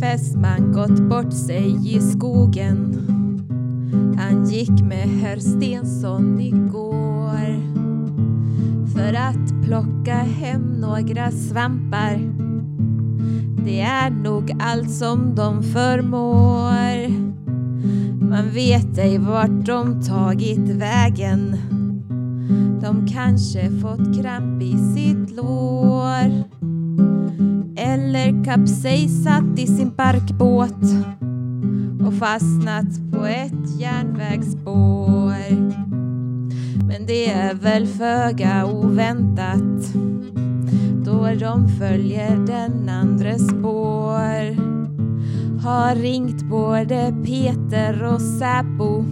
fästman 0.00 0.72
gått 0.72 1.00
bort 1.00 1.32
sig 1.32 1.96
i 1.96 2.00
skogen. 2.00 3.04
Han 4.18 4.44
gick 4.44 4.82
med 4.82 5.08
herr 5.08 5.38
Stensson 5.38 6.40
igår 6.40 7.08
för 8.94 9.14
att 9.14 9.64
plocka 9.64 10.14
hem 10.14 10.80
några 10.80 11.30
svampar. 11.30 12.18
Det 13.64 13.80
är 13.80 14.10
nog 14.10 14.56
allt 14.60 14.90
som 14.90 15.34
de 15.34 15.62
förmår. 15.62 17.08
Man 18.28 18.50
vet 18.50 18.98
ej 18.98 19.18
vart 19.18 19.66
de 19.66 20.02
tagit 20.02 20.68
vägen. 20.68 21.56
De 22.82 23.06
kanske 23.06 23.70
fått 23.70 24.22
kramp 24.22 24.62
i 24.62 24.78
sitt 24.94 25.36
lår. 25.36 26.58
Eller 27.88 28.44
kapsejsat 28.44 29.58
i 29.58 29.66
sin 29.66 29.90
parkbåt 29.90 30.82
och 32.06 32.14
fastnat 32.14 33.12
på 33.12 33.26
ett 33.26 33.80
järnvägsspår. 33.80 35.34
Men 36.86 37.06
det 37.06 37.30
är 37.30 37.54
väl 37.54 37.86
föga 37.86 38.66
oväntat 38.66 39.94
då 41.04 41.28
de 41.40 41.68
följer 41.68 42.36
den 42.46 42.88
andres 42.88 43.48
spår. 43.48 44.56
Har 45.62 45.94
ringt 45.94 46.42
både 46.42 47.14
Peter 47.24 48.04
och 48.04 48.20
Säpo 48.20 49.04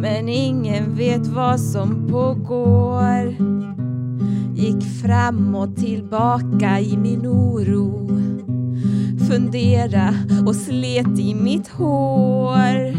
men 0.00 0.28
ingen 0.28 0.94
vet 0.94 1.26
vad 1.26 1.60
som 1.60 2.06
pågår. 2.08 3.57
Gick 4.58 4.82
fram 5.02 5.54
och 5.54 5.76
tillbaka 5.76 6.80
i 6.80 6.96
min 6.96 7.26
oro. 7.26 8.08
Fundera 9.28 10.14
och 10.46 10.56
slet 10.56 11.18
i 11.18 11.34
mitt 11.34 11.68
hår. 11.68 12.94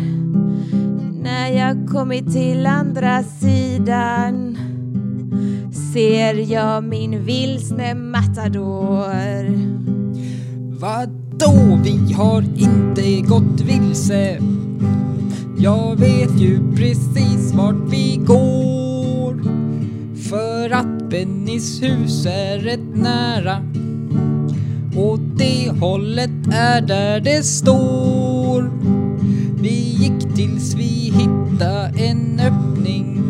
När 1.23 1.47
jag 1.47 1.89
kommit 1.89 2.33
till 2.33 2.65
andra 2.65 3.23
sidan 3.23 4.57
ser 5.93 6.51
jag 6.51 6.83
min 6.83 7.25
vilsne 7.25 7.95
matador. 7.95 9.43
Vadå, 10.79 11.79
vi 11.83 12.13
har 12.13 12.41
inte 12.41 13.27
gått 13.27 13.61
vilse. 13.61 14.39
Jag 15.57 15.95
vet 15.95 16.41
ju 16.41 16.75
precis 16.75 17.53
vart 17.53 17.91
vi 17.91 18.21
går. 18.25 19.43
För 20.29 20.69
att 20.69 20.98
Bennys 21.09 21.83
hus 21.83 22.25
är 22.25 22.59
rätt 22.59 22.95
nära. 22.95 23.63
Åt 24.97 25.37
det 25.37 25.71
hållet 25.79 26.47
är 26.51 26.81
där 26.81 27.19
det 27.19 27.43
står. 27.43 28.71
Vi 29.61 29.69
gick 29.69 30.35
tills 30.35 30.75
vi 30.75 31.13
hittade 31.15 31.91
en 31.97 32.39
öppning. 32.39 33.23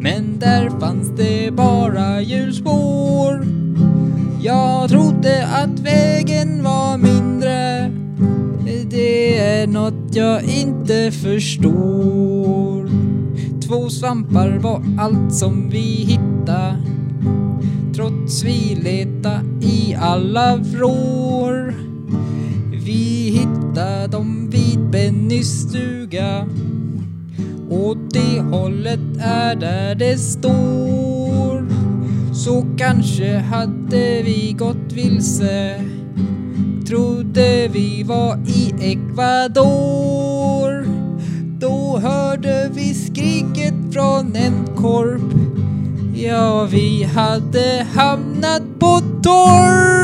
Men 0.00 0.38
där 0.38 0.70
fanns 0.80 1.08
det 1.16 1.50
bara 1.54 2.20
hjulspår. 2.20 3.46
Jag 4.42 4.88
trodde 4.88 5.46
att 5.46 5.80
vägen 5.80 6.62
var 6.62 6.98
mindre. 6.98 7.90
Det 8.90 9.38
är 9.38 9.66
något 9.66 10.14
jag 10.14 10.42
inte 10.44 11.10
förstår. 11.12 12.79
Två 13.70 13.90
svampar 13.90 14.58
var 14.58 14.82
allt 14.98 15.34
som 15.34 15.68
vi 15.70 15.78
hittade. 15.80 16.76
Trots 17.94 18.44
vi 18.44 18.74
leta 18.82 19.40
i 19.60 19.94
alla 20.00 20.56
vrår. 20.56 21.74
Vi 22.84 23.30
hittade 23.30 24.06
dem 24.06 24.50
vid 24.50 24.90
Bennys 24.90 25.60
stuga. 25.60 26.46
Åt 27.70 28.12
det 28.12 28.40
hållet 28.40 29.00
är 29.20 29.54
där 29.54 29.94
det 29.94 30.18
står. 30.18 31.68
Så 32.34 32.66
kanske 32.78 33.38
hade 33.38 34.22
vi 34.22 34.56
gått 34.58 34.92
vilse. 34.92 35.84
Trodde 36.86 37.68
vi 37.68 38.02
var 38.02 38.38
i 38.46 38.74
Ecuador. 38.80 40.20
Då 41.60 41.98
hörde 41.98 42.70
vi 42.74 42.94
skrik 42.94 43.59
från 44.20 44.36
en 44.36 44.76
korp. 44.76 45.32
Ja, 46.14 46.64
vi 46.70 47.04
hade 47.04 47.86
hamnat 47.94 48.62
på 48.78 49.00
torp. 49.22 49.99